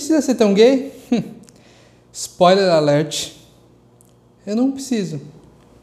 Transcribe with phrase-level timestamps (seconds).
[0.00, 0.98] Precisa ser tão gay?
[2.10, 3.32] Spoiler alert.
[4.46, 5.20] Eu não preciso.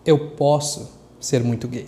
[0.04, 1.86] Eu posso ser muito gay.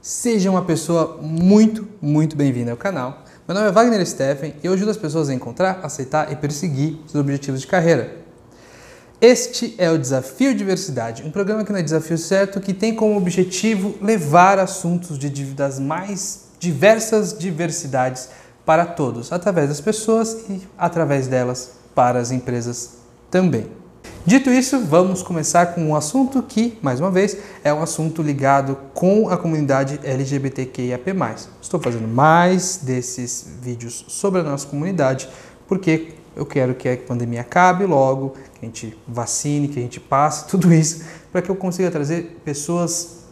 [0.00, 3.22] Seja uma pessoa muito, muito bem-vinda ao canal.
[3.46, 6.98] Meu nome é Wagner Steffen e eu ajudo as pessoas a encontrar, aceitar e perseguir
[7.06, 8.25] seus objetivos de carreira.
[9.20, 13.16] Este é o Desafio Diversidade, um programa que não é desafio certo, que tem como
[13.16, 18.28] objetivo levar assuntos de, das mais diversas diversidades
[18.66, 22.98] para todos, através das pessoas e através delas para as empresas
[23.30, 23.66] também.
[24.26, 28.76] Dito isso, vamos começar com um assunto que, mais uma vez, é um assunto ligado
[28.92, 31.14] com a comunidade LGBTQIAP+.
[31.62, 35.26] Estou fazendo mais desses vídeos sobre a nossa comunidade
[35.66, 39.98] porque eu quero que a pandemia acabe logo, que a gente vacine, que a gente
[39.98, 43.24] passe tudo isso, para que eu consiga trazer pessoas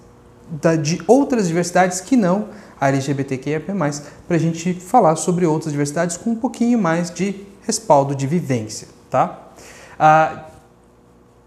[0.83, 2.49] de outras diversidades que não
[2.81, 3.65] a LGBTQIAP+,
[4.27, 8.89] para a gente falar sobre outras diversidades com um pouquinho mais de respaldo de vivência,
[9.09, 9.53] tá?
[9.99, 10.47] Ah,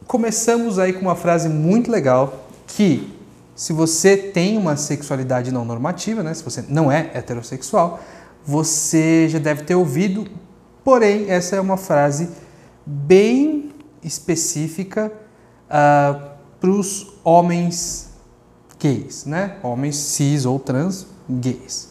[0.08, 3.14] começamos aí com uma frase muito legal que
[3.55, 7.99] se você tem uma sexualidade não normativa, né, se você não é heterossexual,
[8.45, 10.27] você já deve ter ouvido,
[10.88, 12.30] porém essa é uma frase
[12.85, 15.11] bem específica
[15.66, 16.30] uh,
[16.61, 18.11] para os homens
[18.80, 19.58] gays, né?
[19.61, 21.89] Homens cis ou trans gays.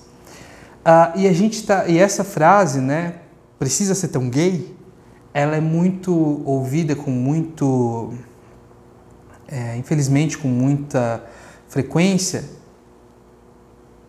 [0.80, 3.16] Uh, e a gente tá, e essa frase, né?
[3.58, 4.74] Precisa ser tão gay?
[5.36, 8.14] ela é muito ouvida com muito,
[9.46, 11.22] é, infelizmente, com muita
[11.68, 12.42] frequência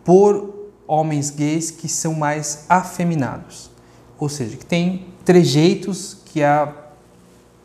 [0.02, 3.70] por homens gays que são mais afeminados,
[4.18, 6.72] ou seja, que tem trejeitos que a,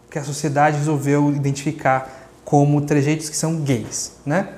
[0.09, 4.49] que a sociedade resolveu identificar como trejeitos que são gays, né?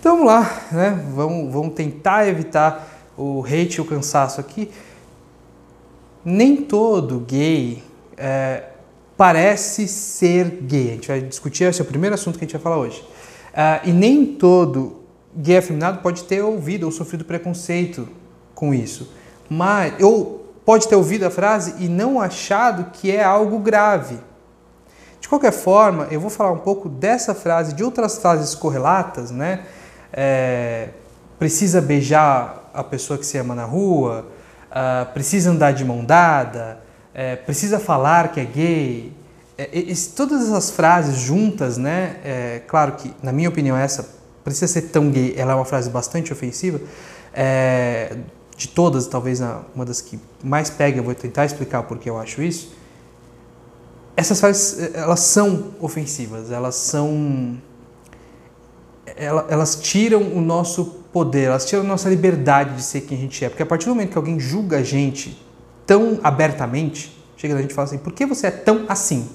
[0.00, 1.04] Então vamos lá, né?
[1.14, 4.70] Vamos, vamos tentar evitar o hate e o cansaço aqui.
[6.24, 7.82] Nem todo gay
[8.16, 8.64] é,
[9.16, 10.90] parece ser gay.
[10.90, 13.00] A gente vai discutir, esse é o primeiro assunto que a gente vai falar hoje.
[13.00, 15.02] Uh, e nem todo
[15.34, 18.08] gay afeminado pode ter ouvido ou sofrido preconceito
[18.54, 19.10] com isso.
[19.48, 24.18] Mas, ou pode ter ouvido a frase e não achado que é algo grave.
[25.20, 29.62] De qualquer forma, eu vou falar um pouco dessa frase, de outras frases correlatas, né?
[30.12, 30.88] É,
[31.38, 34.26] precisa beijar a pessoa que se ama na rua,
[34.70, 36.80] uh, precisa andar de mão dada,
[37.14, 39.12] é, precisa falar que é gay.
[39.56, 42.16] É, esse, todas essas frases juntas, né?
[42.24, 44.08] É, claro que, na minha opinião, essa
[44.44, 46.80] precisa ser tão gay, ela é uma frase bastante ofensiva.
[47.32, 48.16] É,
[48.56, 49.40] de todas, talvez
[49.74, 52.74] uma das que mais pega, eu vou tentar explicar porque eu acho isso.
[54.16, 57.58] Essas frases, elas são ofensivas, elas são.
[59.14, 63.44] Elas tiram o nosso poder, elas tiram a nossa liberdade de ser quem a gente
[63.44, 63.48] é.
[63.48, 65.40] Porque a partir do momento que alguém julga a gente
[65.86, 69.28] tão abertamente, chega a gente e fala assim: por que você é tão assim?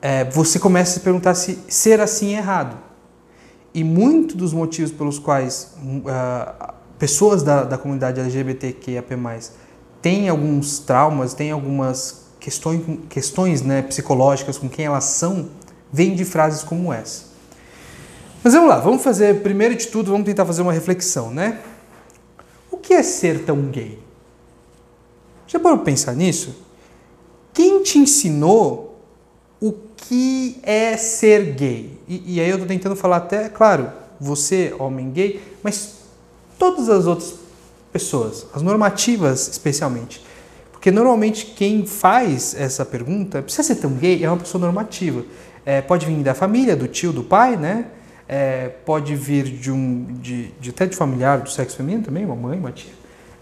[0.00, 2.76] É, você começa a se perguntar se ser assim é errado.
[3.72, 9.16] E muito dos motivos pelos quais uh, pessoas da, da comunidade LGBTQIAP+,
[10.02, 15.48] têm alguns traumas, têm algumas questões, questões né, psicológicas com quem elas são,
[15.90, 17.24] vêm de frases como essa.
[18.44, 21.60] Mas vamos lá, vamos fazer, primeiro de tudo, vamos tentar fazer uma reflexão, né?
[22.70, 23.98] O que é ser tão gay?
[25.46, 26.54] Já parou para pensar nisso?
[27.54, 29.02] Quem te ensinou
[29.58, 31.98] o que é ser gay?
[32.06, 33.90] E, e aí eu estou tentando falar até, claro,
[34.20, 35.99] você, homem gay, mas
[36.60, 37.34] todas as outras
[37.90, 40.22] pessoas, as normativas especialmente.
[40.70, 45.24] Porque normalmente quem faz essa pergunta, precisa ser tão gay, é uma pessoa normativa.
[45.64, 47.86] É, pode vir da família, do tio, do pai, né?
[48.28, 52.36] É, pode vir de um, de, de, até de familiar do sexo feminino também, uma
[52.36, 52.92] mãe, uma tia.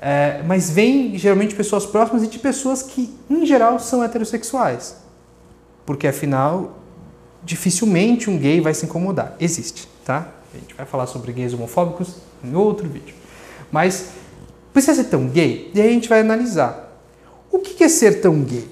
[0.01, 4.97] É, mas vem geralmente pessoas próximas e de pessoas que, em geral, são heterossexuais.
[5.85, 6.79] Porque afinal,
[7.45, 9.37] dificilmente um gay vai se incomodar.
[9.39, 10.29] Existe, tá?
[10.55, 13.15] A gente vai falar sobre gays homofóbicos em outro vídeo.
[13.71, 14.11] Mas
[14.73, 15.71] precisa ser tão gay?
[15.75, 17.01] E aí a gente vai analisar.
[17.51, 18.69] O que é ser tão gay?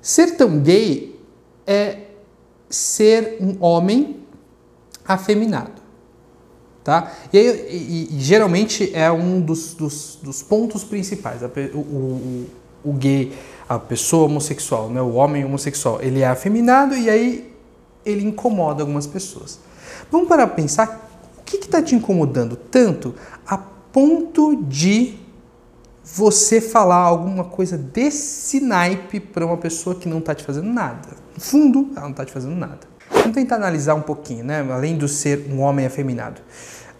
[0.00, 1.18] Ser tão gay
[1.66, 1.98] é
[2.68, 4.16] ser um homem
[5.04, 5.82] afeminado.
[6.82, 7.12] Tá?
[7.32, 11.40] E, e, e, geralmente é um dos, dos, dos pontos principais.
[11.42, 12.46] O, o,
[12.82, 13.32] o, gay,
[13.68, 15.00] a pessoa homossexual, né?
[15.00, 17.52] o homem homossexual, ele é afeminado e aí
[18.04, 19.60] ele incomoda algumas pessoas.
[20.10, 21.01] Vamos para pensar
[21.42, 23.14] o que está te incomodando tanto
[23.46, 25.18] a ponto de
[26.04, 31.10] você falar alguma coisa desse naipe para uma pessoa que não está te fazendo nada.
[31.34, 32.80] No fundo, ela não está te fazendo nada.
[33.10, 34.66] Vamos tentar analisar um pouquinho, né?
[34.72, 36.40] além do ser um homem afeminado.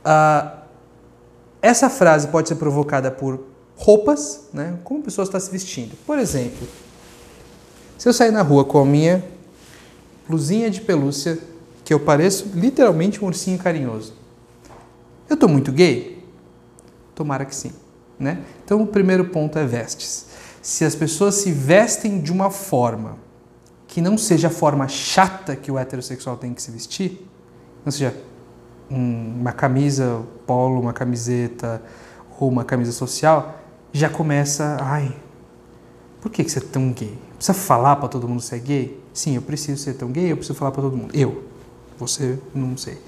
[0.05, 0.63] Uh,
[1.61, 3.41] essa frase pode ser provocada por
[3.77, 4.79] roupas, né?
[4.85, 5.97] Como a pessoa está se vestindo.
[6.07, 6.67] Por exemplo,
[7.99, 9.25] se eu sair na rua com a minha
[10.29, 11.39] blusinha de pelúcia,
[11.85, 14.15] que eu pareço literalmente um ursinho carinhoso,
[15.33, 16.25] eu estou muito gay?
[17.15, 17.73] Tomara que sim,
[18.19, 18.39] né?
[18.65, 20.27] Então o primeiro ponto é vestes.
[20.61, 23.19] Se as pessoas se vestem de uma forma
[23.87, 27.27] que não seja a forma chata que o heterossexual tem que se vestir,
[27.85, 28.17] não seja
[28.89, 31.83] uma camisa polo, uma camiseta
[32.39, 33.59] ou uma camisa social,
[33.93, 35.15] já começa, ai,
[36.21, 37.19] por que, que você é tão gay?
[37.35, 39.03] Precisa falar para todo mundo ser gay?
[39.13, 41.11] Sim, eu preciso ser tão gay, eu preciso falar para todo mundo.
[41.13, 41.45] Eu,
[41.99, 42.99] você, não sei.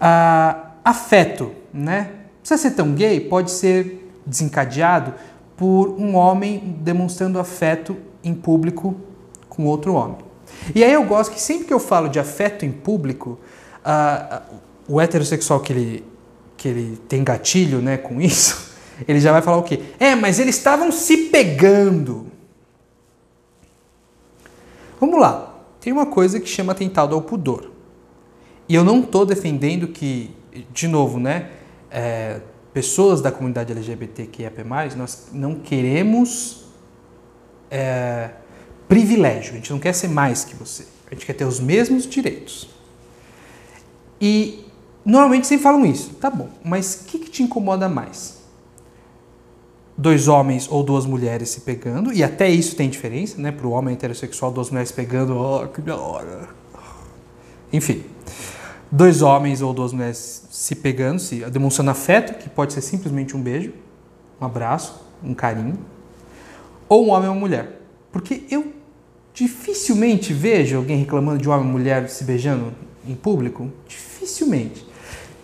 [0.00, 2.12] Ah, afeto, né?
[2.38, 3.18] Precisa ser tão gay?
[3.18, 5.12] Pode ser desencadeado
[5.56, 8.94] por um homem demonstrando afeto em público
[9.48, 10.18] com outro homem.
[10.72, 13.36] E aí eu gosto que sempre que eu falo de afeto em público,
[13.84, 14.42] uh,
[14.86, 16.04] o heterossexual que ele,
[16.56, 18.72] que ele tem gatilho né, com isso,
[19.08, 19.80] ele já vai falar o quê?
[19.98, 22.26] É, mas eles estavam se pegando.
[25.00, 25.52] Vamos lá.
[25.80, 27.72] Tem uma coisa que chama atentado ao pudor.
[28.68, 30.30] E eu não estou defendendo que,
[30.72, 31.50] de novo, né,
[31.90, 32.40] é,
[32.72, 34.52] pessoas da comunidade LGBTQIA+,
[34.96, 36.64] nós não queremos
[37.70, 38.30] é,
[38.88, 42.06] privilégio, a gente não quer ser mais que você, a gente quer ter os mesmos
[42.06, 42.68] direitos.
[44.20, 44.64] E
[45.04, 48.36] normalmente sempre falam isso, tá bom, mas o que, que te incomoda mais?
[49.96, 53.50] Dois homens ou duas mulheres se pegando, e até isso tem diferença, né?
[53.50, 56.50] Para o homem heterossexual, duas mulheres pegando, oh, que da hora.
[57.72, 58.04] Enfim,
[58.90, 63.42] dois homens ou duas mulheres se pegando, se demonstrando afeto, que pode ser simplesmente um
[63.42, 63.72] beijo,
[64.40, 65.78] um abraço, um carinho,
[66.88, 67.80] ou um homem ou uma mulher.
[68.12, 68.72] Porque eu
[69.34, 72.72] dificilmente vejo alguém reclamando de um homem e mulher se beijando
[73.06, 73.70] em público.
[73.86, 74.86] Dificilmente.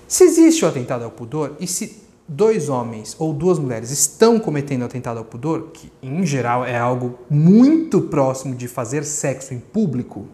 [0.09, 4.85] Se existe o atentado ao pudor e se dois homens ou duas mulheres estão cometendo
[4.85, 10.27] atentado ao pudor, que em geral é algo muito próximo de fazer sexo em público,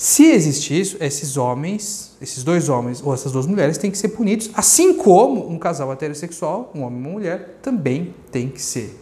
[0.00, 4.10] se existe isso, esses homens, esses dois homens ou essas duas mulheres têm que ser
[4.10, 8.96] punidos, assim como um casal heterossexual, um homem e uma mulher, também tem que ser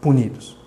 [0.00, 0.58] punidos.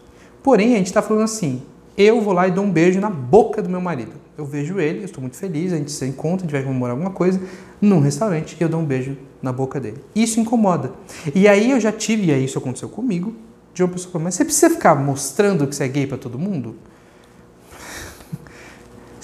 [0.42, 1.62] Porém, a gente está falando assim:
[1.98, 4.14] eu vou lá e dou um beijo na boca do meu marido.
[4.38, 6.94] Eu vejo ele, eu estou muito feliz, a gente se encontra, a gente vai comemorar
[6.94, 7.42] alguma coisa
[7.82, 9.98] num restaurante e eu dou um beijo na boca dele.
[10.16, 10.94] Isso incomoda.
[11.36, 13.36] E aí eu já tive, e aí isso aconteceu comigo,
[13.74, 16.78] de uma pessoa mas você precisa ficar mostrando que você é gay para todo mundo?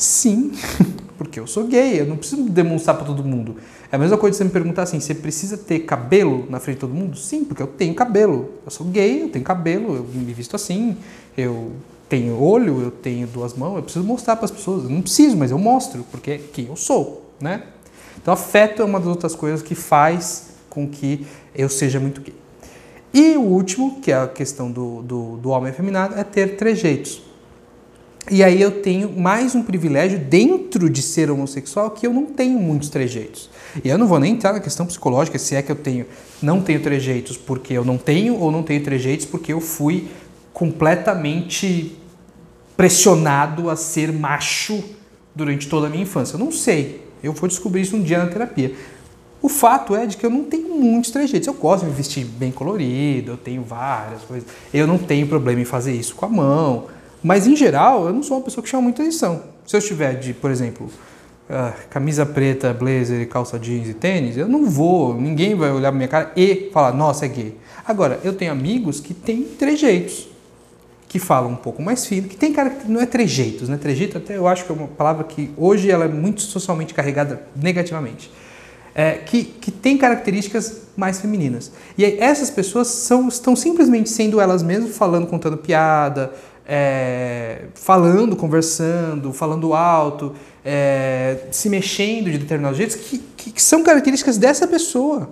[0.02, 0.52] Sim,
[1.16, 3.58] porque eu sou gay, eu não preciso demonstrar para todo mundo.
[3.92, 6.78] É a mesma coisa de você me perguntar assim: você precisa ter cabelo na frente
[6.78, 7.16] de todo mundo?
[7.16, 8.50] Sim, porque eu tenho cabelo.
[8.66, 10.98] Eu sou gay, eu tenho cabelo, eu me visto assim,
[11.38, 11.74] eu
[12.10, 14.86] tenho olho, eu tenho duas mãos, eu preciso mostrar para as pessoas.
[14.86, 17.62] Eu não preciso, mas eu mostro, porque é quem eu sou, né?
[18.20, 22.34] Então, afeto é uma das outras coisas que faz com que eu seja muito gay.
[23.14, 27.30] E o último, que é a questão do, do, do homem afeminado, é ter trejeitos.
[28.30, 32.60] E aí eu tenho mais um privilégio dentro de ser homossexual que eu não tenho
[32.60, 33.50] muitos trejeitos.
[33.84, 36.06] E eu não vou nem entrar na questão psicológica, se é que eu tenho,
[36.42, 40.08] não tenho trejeitos porque eu não tenho ou não tenho trejeitos porque eu fui
[40.54, 41.98] completamente
[42.78, 44.84] pressionado a ser macho
[45.34, 46.36] durante toda a minha infância.
[46.36, 47.04] Eu não sei.
[47.24, 48.76] Eu vou descobrir isso um dia na terapia.
[49.42, 51.48] O fato é de que eu não tenho muitos trejeitos.
[51.48, 54.48] Eu gosto de me vestir bem colorido, eu tenho várias coisas.
[54.72, 57.01] Eu não tenho problema em fazer isso com a mão.
[57.24, 59.44] Mas, em geral, eu não sou uma pessoa que chama muita atenção.
[59.66, 60.90] Se eu estiver de, por exemplo,
[61.50, 65.98] uh, camisa preta, blazer, calça jeans e tênis, eu não vou, ninguém vai olhar pra
[65.98, 67.58] minha cara e falar, nossa, é gay.
[67.86, 70.28] Agora, eu tenho amigos que têm trejeitos,
[71.08, 73.78] que falam um pouco mais fino, que tem cara que não é trejeitos, né?
[73.78, 77.44] Trejeito até eu acho que é uma palavra que hoje ela é muito socialmente carregada
[77.56, 78.32] negativamente.
[78.94, 81.72] É, que, que tem características mais femininas.
[81.98, 86.34] E aí, essas pessoas são, estão simplesmente sendo elas mesmas, falando, contando piada,
[86.74, 93.84] é, falando, conversando, falando alto, é, se mexendo de determinados jeitos, que, que, que são
[93.84, 95.32] características dessa pessoa.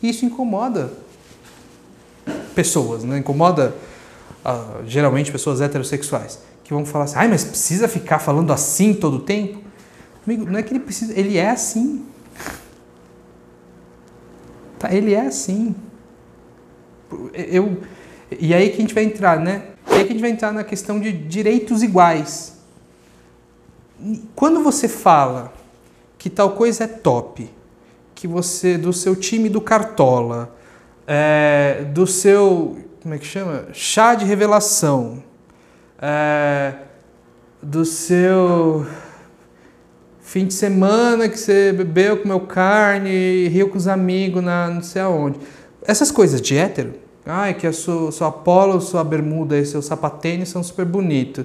[0.00, 0.92] E isso incomoda
[2.54, 3.18] pessoas, né?
[3.18, 3.74] incomoda
[4.44, 9.16] uh, geralmente pessoas heterossexuais, que vão falar assim, ai, mas precisa ficar falando assim todo
[9.16, 9.58] o tempo?
[10.24, 12.06] Amigo, não é que ele precisa, ele é assim.
[14.78, 15.74] Tá, ele é assim.
[17.34, 17.78] Eu,
[18.38, 19.70] e aí que a gente vai entrar, né?
[19.90, 22.56] E aí que a gente vai entrar na questão de direitos iguais.
[24.34, 25.52] Quando você fala
[26.16, 27.50] que tal coisa é top,
[28.14, 30.54] que você, do seu time do Cartola,
[31.06, 33.68] é, do seu, como é que chama?
[33.72, 35.22] Chá de revelação,
[36.00, 36.74] é,
[37.62, 38.86] do seu
[40.20, 45.00] fim de semana que você bebeu, comeu carne, riu com os amigos na não sei
[45.00, 45.40] aonde.
[45.82, 47.07] Essas coisas de hétero.
[47.30, 51.44] Ai, que a sua, sua polo, sua bermuda e seu sapatênis são super bonitos.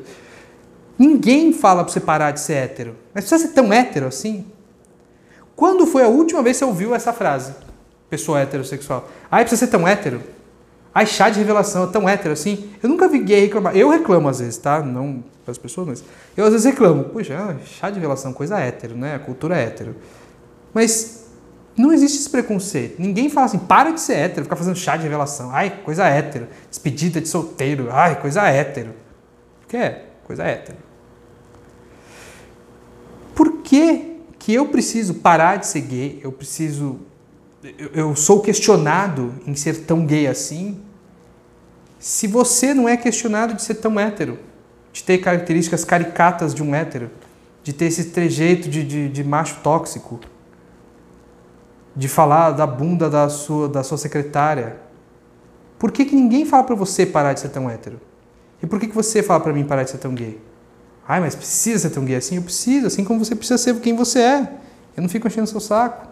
[0.98, 2.96] Ninguém fala pra você parar de ser hétero.
[3.14, 4.46] Mas precisa ser tão hétero assim?
[5.58, 7.54] Quando foi a última vez que você ouviu essa frase?
[8.10, 9.10] Pessoa heterossexual.
[9.30, 10.22] Ai, precisa ser tão hétero?
[10.96, 12.70] Ai, chá de revelação, é tão hétero assim?
[12.82, 13.76] Eu nunca vi gay reclamar.
[13.76, 14.82] Eu reclamo às vezes, tá?
[14.82, 16.04] Não as pessoas, mas
[16.38, 17.04] eu às vezes reclamo.
[17.06, 19.16] Puxa, chá de revelação, coisa hétero, né?
[19.16, 19.98] A cultura é hétero.
[20.74, 21.23] Mas
[21.76, 23.02] não existe esse preconceito.
[23.02, 25.50] Ninguém fala assim, para de ser hétero, ficar fazendo chá de revelação.
[25.52, 26.48] Ai, coisa hétero.
[26.70, 27.90] Despedida de solteiro.
[27.92, 28.92] Ai, coisa hétero.
[29.64, 30.06] O que é?
[30.24, 30.78] Coisa hétero.
[33.34, 36.20] Por que, que eu preciso parar de ser gay?
[36.24, 37.00] Eu preciso.
[37.64, 40.80] Eu, eu sou questionado em ser tão gay assim?
[41.98, 44.38] Se você não é questionado de ser tão hétero,
[44.92, 47.10] de ter características caricatas de um hétero,
[47.64, 50.20] de ter esse trejeito de, de, de macho tóxico,
[51.96, 54.78] de falar da bunda da sua, da sua secretária.
[55.78, 58.00] Por que, que ninguém fala para você parar de ser tão hétero?
[58.62, 60.40] E por que, que você fala para mim parar de ser tão gay?
[61.08, 62.38] Ai, mas precisa ser tão gay assim?
[62.38, 64.54] Eu preciso, assim como você precisa ser quem você é.
[64.96, 66.08] Eu não fico enchendo o seu saco.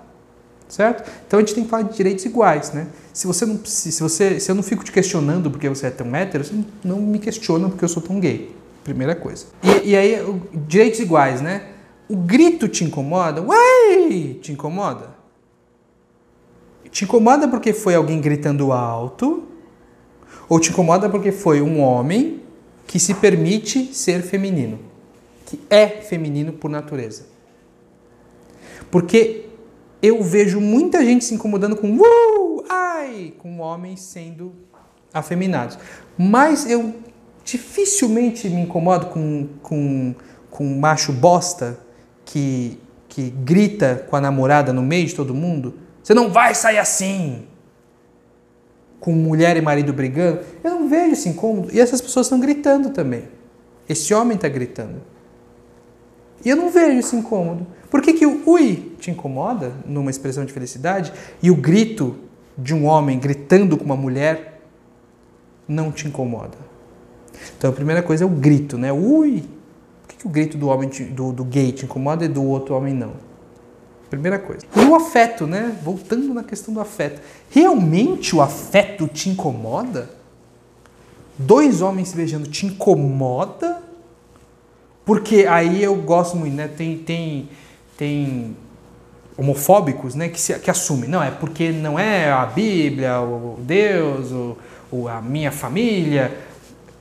[0.67, 1.09] Certo?
[1.27, 2.87] Então a gente tem que falar de direitos iguais, né?
[3.11, 6.15] Se você não se você se eu não fico te questionando porque você é tão
[6.15, 8.55] hétero, você não me questiona porque eu sou tão gay.
[8.81, 9.47] Primeira coisa.
[9.61, 11.67] E, e aí, direitos iguais, né?
[12.07, 13.41] O grito te incomoda?
[13.41, 14.39] Uai!
[14.41, 15.20] Te incomoda?
[16.91, 19.43] Te incomoda porque foi alguém gritando alto?
[20.49, 22.41] Ou te incomoda porque foi um homem
[22.85, 24.79] que se permite ser feminino?
[25.45, 27.25] Que é feminino por natureza?
[28.91, 29.45] Porque
[30.01, 34.51] eu vejo muita gente se incomodando com uh, ai, com homens sendo
[35.13, 35.77] afeminados.
[36.17, 36.93] Mas eu
[37.45, 40.15] dificilmente me incomodo com, com,
[40.49, 41.79] com um macho bosta
[42.25, 45.75] que, que grita com a namorada no meio de todo mundo.
[46.03, 47.47] Você não vai sair assim!
[48.99, 50.41] Com mulher e marido brigando.
[50.63, 51.69] Eu não vejo esse incômodo.
[51.73, 53.27] E essas pessoas estão gritando também.
[53.89, 55.01] Esse homem está gritando.
[56.43, 57.65] E eu não vejo esse incômodo.
[57.89, 62.15] Por que, que o ui te incomoda numa expressão de felicidade e o grito
[62.57, 64.61] de um homem gritando com uma mulher
[65.67, 66.57] não te incomoda?
[67.57, 68.91] Então a primeira coisa é o grito, né?
[68.91, 69.43] Ui!
[70.01, 72.43] Por que, que o grito do homem te, do, do gay te incomoda e do
[72.43, 73.13] outro homem não?
[74.11, 74.65] Primeira coisa.
[74.75, 75.73] E o afeto, né?
[75.81, 77.21] Voltando na questão do afeto.
[77.49, 80.09] Realmente o afeto te incomoda?
[81.37, 83.81] Dois homens se beijando te incomoda?
[85.05, 86.67] Porque aí eu gosto muito, né?
[86.67, 87.49] Tem, tem,
[87.97, 88.57] tem
[89.37, 90.27] homofóbicos, né?
[90.27, 91.09] Que, se, que assumem.
[91.09, 94.29] Não, é porque não é a Bíblia, o Deus,
[94.91, 96.37] o, a minha família.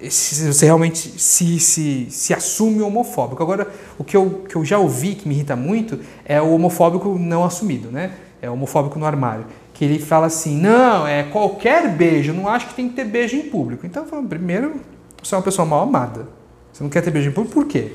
[0.08, 3.42] Se você realmente se, se, se assume homofóbico.
[3.42, 3.66] Agora,
[4.00, 7.44] o que eu, que eu já ouvi que me irrita muito é o homofóbico não
[7.44, 8.12] assumido, né?
[8.40, 9.44] É o homofóbico no armário.
[9.74, 13.04] Que ele fala assim: não, é qualquer beijo, eu não acho que tem que ter
[13.04, 13.84] beijo em público.
[13.84, 14.76] Então, primeiro,
[15.22, 16.26] você é uma pessoa mal amada.
[16.72, 17.92] Você não quer ter beijo em público, por quê?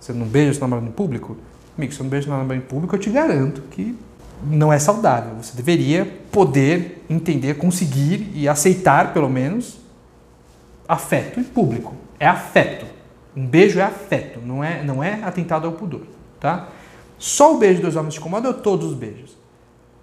[0.00, 1.36] Você não beija seu namorado em público?
[1.78, 3.96] Amigo, se você não beija seu namorado em público, eu te garanto que
[4.50, 5.36] não é saudável.
[5.40, 9.78] Você deveria poder entender, conseguir e aceitar, pelo menos,
[10.88, 11.94] afeto em público.
[12.18, 12.93] É afeto.
[13.36, 16.02] Um beijo é afeto, não é, não é atentado ao pudor,
[16.38, 16.68] tá?
[17.18, 19.36] Só o beijo dos homens te incomoda ou todos os beijos?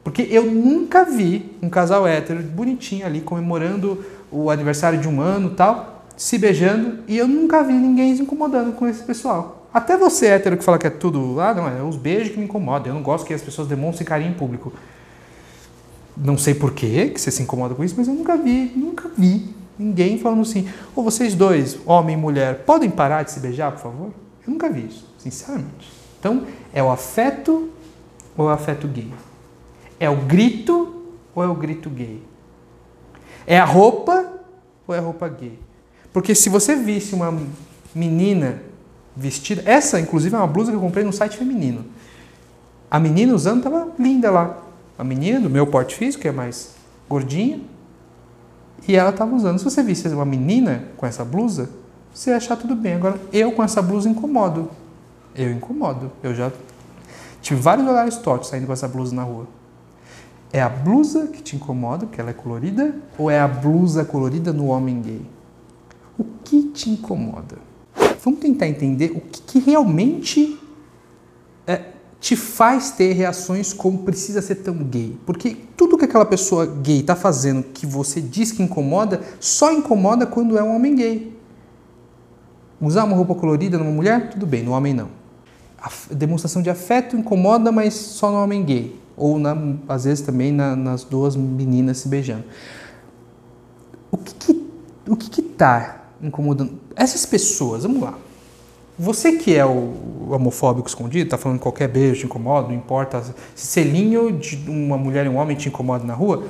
[0.03, 5.51] Porque eu nunca vi um casal hétero bonitinho ali comemorando o aniversário de um ano
[5.51, 9.67] tal, se beijando e eu nunca vi ninguém se incomodando com esse pessoal.
[9.73, 12.45] Até você, hétero, que fala que é tudo, ah, não, é os beijos que me
[12.45, 14.73] incomodam, eu não gosto que as pessoas demonstrem carinho em público.
[16.17, 19.60] Não sei por que você se incomoda com isso, mas eu nunca vi, nunca vi
[19.81, 23.81] ninguém falando assim, ou vocês dois, homem e mulher, podem parar de se beijar, por
[23.81, 24.11] favor?
[24.45, 25.91] Eu nunca vi isso, sinceramente.
[26.19, 27.69] Então, é o afeto
[28.37, 29.11] ou é o afeto gay?
[29.99, 32.21] É o grito ou é o grito gay?
[33.45, 34.33] É a roupa
[34.87, 35.57] ou é a roupa gay?
[36.13, 37.35] Porque se você visse uma
[37.95, 38.61] menina
[39.15, 41.85] vestida, essa inclusive é uma blusa que eu comprei no site feminino.
[42.89, 44.57] A menina usando estava linda lá.
[44.97, 46.75] A menina do meu porte físico, que é mais
[47.09, 47.59] gordinha,
[48.87, 49.57] e ela estava usando.
[49.57, 51.69] Se você visse uma menina com essa blusa,
[52.13, 52.95] você ia achar tudo bem.
[52.95, 54.69] Agora, eu com essa blusa incomodo.
[55.35, 56.11] Eu incomodo.
[56.21, 56.51] Eu já
[57.41, 59.47] tive vários olhares tortos saindo com essa blusa na rua.
[60.53, 64.51] É a blusa que te incomoda, porque ela é colorida, ou é a blusa colorida
[64.51, 65.25] no homem gay?
[66.19, 67.57] O que te incomoda?
[68.21, 70.59] Vamos tentar entender o que, que realmente
[71.65, 71.85] é,
[72.21, 75.17] te faz ter reações como precisa ser tão gay.
[75.25, 80.27] Porque tudo que aquela pessoa gay está fazendo que você diz que incomoda, só incomoda
[80.27, 81.35] quando é um homem gay.
[82.79, 85.09] Usar uma roupa colorida numa mulher, tudo bem, no homem não.
[85.81, 88.95] A demonstração de afeto incomoda, mas só no homem gay.
[89.17, 89.57] Ou na,
[89.89, 92.43] às vezes também na, nas duas meninas se beijando.
[94.11, 94.69] O que que,
[95.07, 96.79] o que, que tá incomodando?
[96.95, 98.15] Essas pessoas, vamos lá.
[99.01, 103.23] Você que é o homofóbico escondido, tá falando que qualquer beijo te incomoda, não importa
[103.55, 106.43] se selinho de uma mulher e um homem te incomoda na rua,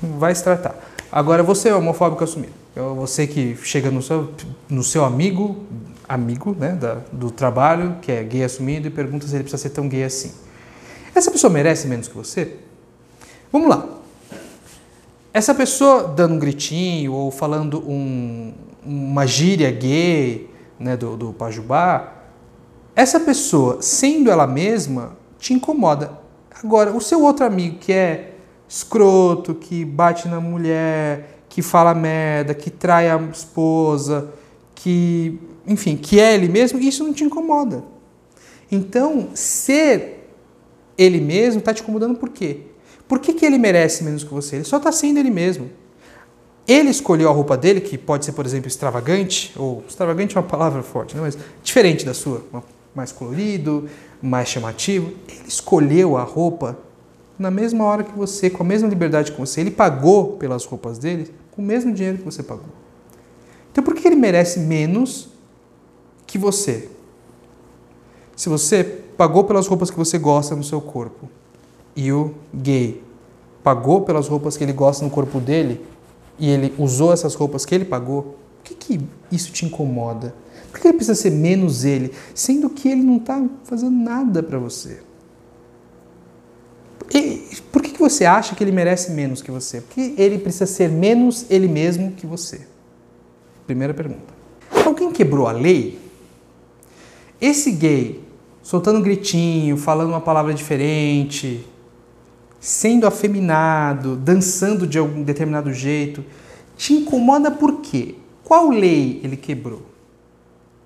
[0.00, 0.76] vai se tratar.
[1.10, 2.52] Agora você é homofóbico assumido.
[2.98, 4.30] Você que chega no seu,
[4.68, 5.64] no seu amigo,
[6.08, 9.70] amigo né, da, do trabalho, que é gay assumido, e pergunta se ele precisa ser
[9.70, 10.30] tão gay assim.
[11.12, 12.54] Essa pessoa merece menos que você?
[13.50, 13.84] Vamos lá.
[15.34, 18.52] Essa pessoa dando um gritinho ou falando um,
[18.84, 22.12] uma gíria gay né, do, do Pajubá,
[22.94, 26.18] essa pessoa, sendo ela mesma, te incomoda.
[26.62, 28.34] Agora, o seu outro amigo que é
[28.68, 34.32] escroto, que bate na mulher, que fala merda, que trai a esposa,
[34.74, 37.84] que, enfim, que é ele mesmo, isso não te incomoda.
[38.70, 40.30] Então, ser
[40.98, 42.60] ele mesmo está te incomodando por quê?
[43.06, 44.56] Por que, que ele merece menos que você?
[44.56, 45.70] Ele só está sendo ele mesmo.
[46.66, 50.46] Ele escolheu a roupa dele, que pode ser, por exemplo, extravagante, ou extravagante é uma
[50.46, 51.22] palavra forte, né?
[51.22, 52.42] mas diferente da sua,
[52.94, 53.88] mais colorido,
[54.20, 55.12] mais chamativo.
[55.28, 56.76] Ele escolheu a roupa
[57.38, 59.60] na mesma hora que você, com a mesma liberdade que você.
[59.60, 62.66] Ele pagou pelas roupas dele com o mesmo dinheiro que você pagou.
[63.70, 65.28] Então por que ele merece menos
[66.26, 66.88] que você?
[68.34, 71.28] Se você pagou pelas roupas que você gosta no seu corpo
[71.94, 73.02] e o gay
[73.62, 75.84] pagou pelas roupas que ele gosta no corpo dele,
[76.38, 79.00] e ele usou essas roupas que ele pagou, por que, que
[79.30, 80.34] isso te incomoda?
[80.70, 84.58] Por que ele precisa ser menos ele, sendo que ele não está fazendo nada para
[84.58, 85.00] você?
[87.14, 89.80] E por que, que você acha que ele merece menos que você?
[89.80, 92.66] Porque ele precisa ser menos ele mesmo que você?
[93.66, 94.34] Primeira pergunta.
[94.84, 95.98] Alguém quebrou a lei?
[97.40, 98.24] Esse gay
[98.62, 101.64] soltando um gritinho, falando uma palavra diferente,
[102.66, 106.24] sendo afeminado, dançando de algum determinado jeito,
[106.76, 108.16] te incomoda por quê?
[108.42, 109.82] Qual lei ele quebrou?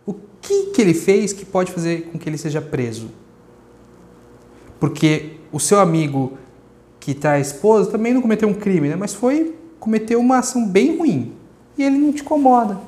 [0.04, 0.12] O
[0.42, 3.08] que, que ele fez que pode fazer com que ele seja preso?
[4.78, 6.36] Porque o seu amigo
[7.00, 8.94] que está esposa também não cometeu um crime, né?
[8.94, 11.32] mas foi cometeu uma ação bem ruim
[11.78, 12.78] e ele não te incomoda.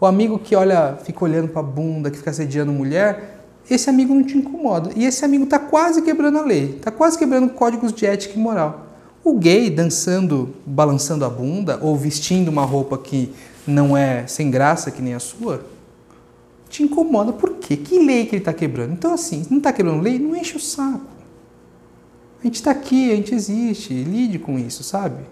[0.00, 4.14] O amigo que olha, fica olhando para a bunda, que fica assediando mulher, esse amigo
[4.14, 4.90] não te incomoda.
[4.96, 8.42] E esse amigo está quase quebrando a lei, está quase quebrando códigos de ética e
[8.42, 8.86] moral.
[9.22, 13.32] O gay dançando, balançando a bunda ou vestindo uma roupa que
[13.66, 15.64] não é sem graça que nem a sua,
[16.68, 17.32] te incomoda.
[17.32, 17.76] Por quê?
[17.76, 18.92] Que lei que ele está quebrando?
[18.92, 21.06] Então, assim, não está quebrando lei, não enche o saco.
[22.40, 25.22] A gente está aqui, a gente existe, lide com isso, sabe?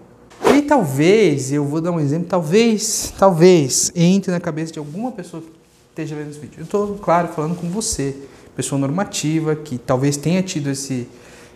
[0.55, 5.41] E talvez, eu vou dar um exemplo, talvez, talvez entre na cabeça de alguma pessoa
[5.41, 5.49] que
[6.01, 6.59] esteja vendo esse vídeo.
[6.59, 8.15] Eu estou, claro, falando com você,
[8.55, 11.07] pessoa normativa, que talvez tenha tido esse,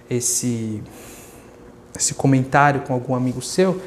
[0.10, 0.84] esse,
[1.98, 3.82] esse comentário com algum amigo seu,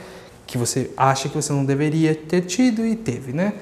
[0.46, 3.54] que você acha que você não deveria ter tido e teve, né?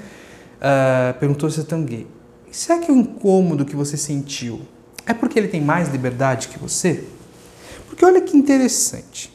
[0.56, 2.06] Uh, perguntou se é tão gay.
[2.50, 4.60] Será que o incômodo que você sentiu
[5.06, 7.04] é porque ele tem mais liberdade que você?
[7.88, 9.34] Porque olha que interessante.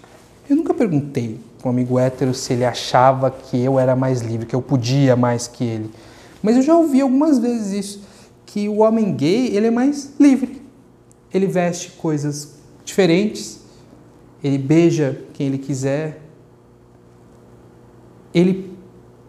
[0.49, 4.45] Eu nunca perguntei para um amigo hétero se ele achava que eu era mais livre,
[4.45, 5.91] que eu podia mais que ele.
[6.41, 8.01] Mas eu já ouvi algumas vezes isso,
[8.45, 10.61] que o homem gay ele é mais livre.
[11.33, 13.59] Ele veste coisas diferentes,
[14.43, 16.21] ele beija quem ele quiser.
[18.33, 18.73] Ele,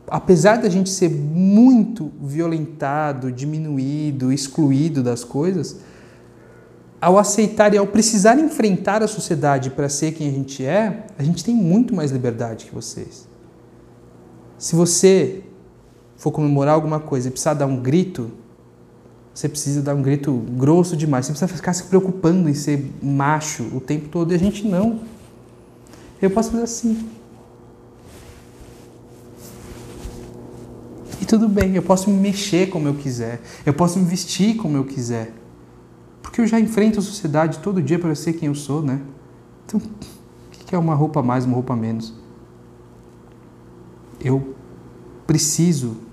[0.07, 5.81] apesar da gente ser muito violentado, diminuído, excluído das coisas,
[7.01, 11.23] ao aceitar e ao precisar enfrentar a sociedade para ser quem a gente é, a
[11.23, 13.27] gente tem muito mais liberdade que vocês.
[14.59, 15.43] Se você
[16.21, 18.31] for comemorar alguma coisa e precisar dar um grito,
[19.33, 21.25] você precisa dar um grito grosso demais.
[21.25, 24.31] Você precisa ficar se preocupando em ser macho o tempo todo.
[24.31, 25.01] E a gente não.
[26.21, 27.09] Eu posso fazer assim.
[31.23, 33.41] E tudo bem, eu posso me mexer como eu quiser.
[33.65, 35.33] Eu posso me vestir como eu quiser.
[36.21, 39.01] Porque eu já enfrento a sociedade todo dia para ser quem eu sou, né?
[39.65, 42.13] Então, o que é uma roupa mais, uma roupa menos?
[44.21, 44.55] Eu
[45.27, 46.10] preciso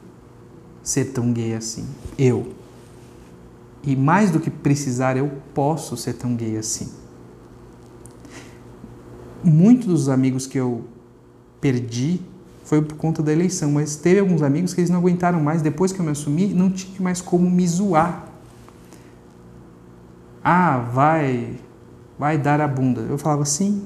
[0.87, 1.85] ser tão gay assim.
[2.17, 2.53] Eu.
[3.83, 6.89] E mais do que precisar, eu posso ser tão gay assim.
[9.43, 10.85] Muitos dos amigos que eu
[11.59, 12.21] perdi
[12.63, 15.91] foi por conta da eleição, mas teve alguns amigos que eles não aguentaram mais, depois
[15.91, 18.29] que eu me assumi, não tinha mais como me zoar.
[20.41, 21.53] Ah, vai,
[22.17, 23.01] vai dar a bunda.
[23.01, 23.83] Eu falava sim.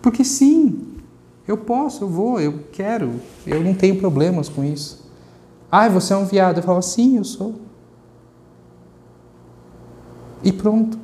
[0.00, 0.87] Porque sim,
[1.48, 3.10] eu posso, eu vou, eu quero,
[3.46, 5.08] eu não tenho problemas com isso.
[5.72, 6.58] Ah, você é um viado.
[6.58, 7.54] Eu falo, sim, eu sou.
[10.44, 10.98] E pronto.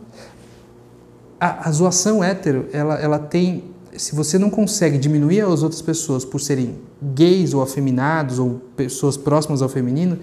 [1.40, 3.64] A, a zoação hétero, ela, ela tem.
[3.96, 9.16] Se você não consegue diminuir as outras pessoas por serem gays ou afeminados ou pessoas
[9.16, 10.18] próximas ao feminino,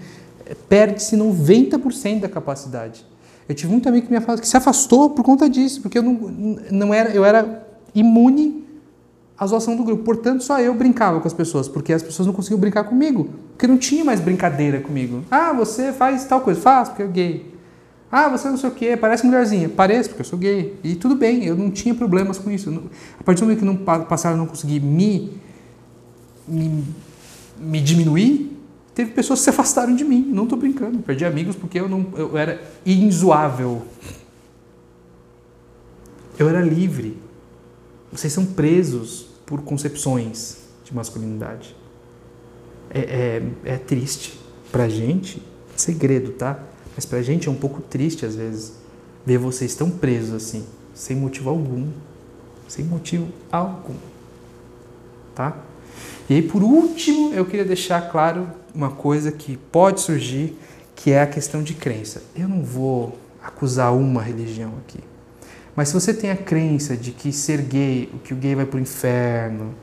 [0.68, 3.04] perde-se 90% da capacidade.
[3.48, 6.02] Eu tive muito amigo que, me afastou, que se afastou por conta disso, porque eu
[6.02, 6.12] não,
[6.70, 8.61] não era, eu era imune
[9.42, 10.04] à zoação do grupo.
[10.04, 13.66] Portanto, só eu brincava com as pessoas, porque as pessoas não conseguiam brincar comigo, porque
[13.66, 15.24] não tinha mais brincadeira comigo.
[15.30, 17.52] Ah, você faz tal coisa, faz porque eu gay.
[18.10, 19.68] Ah, você não sei o que, parece mulherzinha.
[19.68, 20.78] Pareço, porque eu sou gay.
[20.84, 22.70] E tudo bem, eu não tinha problemas com isso.
[23.18, 25.32] A partir do momento que não passaram a não conseguir me,
[26.46, 26.84] me,
[27.58, 28.56] me diminuir,
[28.94, 30.30] teve pessoas que se afastaram de mim.
[30.30, 30.98] Não estou brincando.
[30.98, 33.82] Perdi amigos porque eu, não, eu era inzoável.
[36.38, 37.16] Eu era livre.
[38.12, 41.76] Vocês são presos por concepções de masculinidade.
[42.90, 44.40] É, é, é triste.
[44.70, 45.42] Pra gente,
[45.76, 46.58] segredo, tá?
[46.94, 48.72] Mas pra gente é um pouco triste às vezes
[49.24, 51.88] ver vocês tão presos assim, sem motivo algum.
[52.68, 53.94] Sem motivo algum.
[55.34, 55.56] Tá?
[56.28, 60.56] E aí, por último, eu queria deixar claro uma coisa que pode surgir,
[60.94, 62.22] que é a questão de crença.
[62.34, 65.00] Eu não vou acusar uma religião aqui.
[65.74, 68.76] Mas se você tem a crença de que ser gay, que o gay vai para
[68.76, 69.74] o inferno,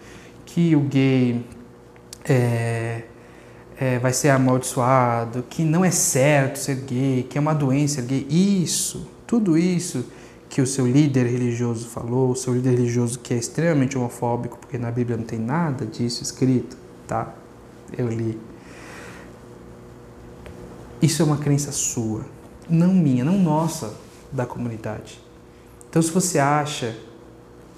[0.45, 1.43] que o gay
[2.25, 3.03] é,
[3.77, 8.07] é, vai ser amaldiçoado, que não é certo ser gay, que é uma doença ser
[8.07, 8.27] gay.
[8.29, 10.05] Isso, tudo isso
[10.47, 14.77] que o seu líder religioso falou, o seu líder religioso que é extremamente homofóbico, porque
[14.77, 17.33] na Bíblia não tem nada disso escrito, tá?
[17.95, 18.39] Eu li.
[21.01, 22.25] Isso é uma crença sua,
[22.69, 23.93] não minha, não nossa,
[24.31, 25.28] da comunidade.
[25.89, 26.95] Então, se você acha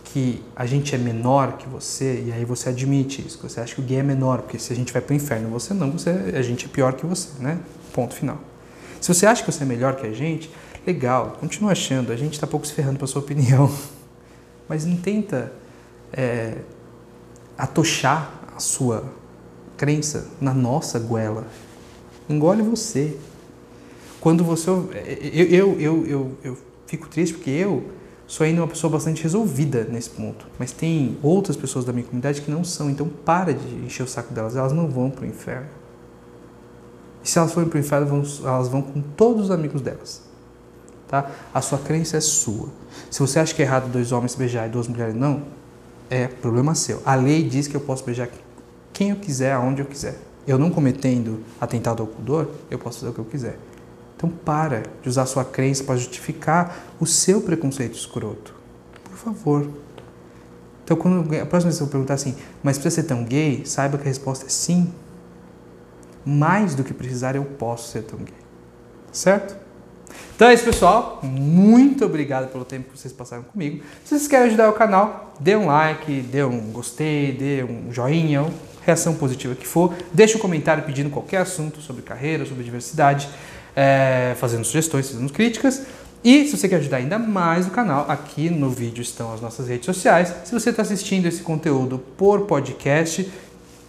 [0.04, 3.80] que a gente é menor que você, e aí você admite isso, você acha que
[3.80, 6.10] o gay é menor, porque se a gente vai para o inferno, você não, você,
[6.10, 7.58] a gente é pior que você, né?
[7.94, 8.38] Ponto final.
[9.00, 10.52] Se você acha que você é melhor que a gente,
[10.86, 13.72] legal, continua achando, a gente está pouco se ferrando para sua opinião,
[14.68, 15.54] mas não tenta
[16.12, 16.58] é,
[17.58, 19.06] atochar a sua
[19.78, 21.48] crença na nossa goela.
[22.28, 23.18] Engole você.
[24.20, 24.70] Quando você.
[24.70, 28.01] Eu, eu, eu, eu, eu fico triste porque eu
[28.32, 30.48] sou ainda uma pessoa bastante resolvida nesse ponto.
[30.58, 34.08] Mas tem outras pessoas da minha comunidade que não são, então para de encher o
[34.08, 35.68] saco delas, elas não vão para o inferno.
[37.22, 40.22] E se elas forem para o inferno, elas vão com todos os amigos delas.
[41.10, 41.30] Tá?
[41.54, 42.70] A sua crença é sua.
[43.10, 45.44] Se você acha que é errado dois homens beijar e duas mulheres não,
[46.10, 47.02] é problema seu.
[47.06, 48.30] A lei diz que eu posso beijar
[48.94, 50.18] quem eu quiser, aonde eu quiser.
[50.48, 53.60] Eu não cometendo atentado ao pudor, eu posso fazer o que eu quiser.
[54.22, 58.54] Então para de usar sua crença para justificar o seu preconceito escroto.
[59.04, 59.68] Por favor.
[60.84, 63.98] Então quando a próxima vez que eu perguntar assim, mas precisa ser tão gay, saiba
[63.98, 64.94] que a resposta é sim.
[66.24, 68.36] Mais do que precisar, eu posso ser tão gay.
[69.12, 69.56] Certo?
[70.36, 71.20] Então é isso, pessoal.
[71.24, 73.84] Muito obrigado pelo tempo que vocês passaram comigo.
[74.04, 78.46] Se vocês querem ajudar o canal, dê um like, dê um gostei, dê um joinha,
[78.84, 79.96] reação positiva que for.
[80.14, 83.28] Deixe um comentário pedindo qualquer assunto sobre carreira, sobre diversidade
[83.76, 85.84] é, fazendo sugestões, fazendo críticas.
[86.24, 89.68] E se você quer ajudar ainda mais o canal, aqui no vídeo estão as nossas
[89.68, 90.34] redes sociais.
[90.46, 93.28] Se você está assistindo esse conteúdo por podcast,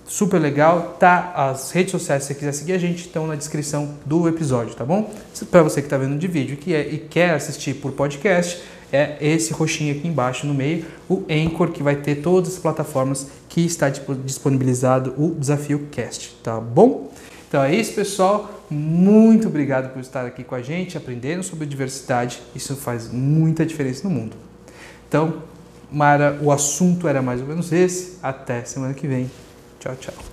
[0.06, 1.32] super legal, tá?
[1.34, 4.84] As redes sociais, se você quiser seguir a gente, estão na descrição do episódio, tá
[4.84, 5.10] bom?
[5.50, 9.16] Para você que está vendo de vídeo que é, e quer assistir por podcast, é
[9.20, 13.62] esse roxinho aqui embaixo no meio, o Anchor, que vai ter todas as plataformas que
[13.62, 17.10] está disponibilizado o Desafio Cast, tá bom?
[17.52, 18.64] Então é isso, pessoal.
[18.70, 22.40] Muito obrigado por estar aqui com a gente, aprendendo sobre diversidade.
[22.54, 24.34] Isso faz muita diferença no mundo.
[25.06, 25.42] Então,
[25.90, 28.18] Mara, o assunto era mais ou menos esse.
[28.22, 29.30] Até semana que vem.
[29.78, 30.31] Tchau, tchau.